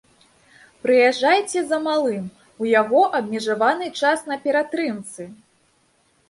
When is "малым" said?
1.87-2.23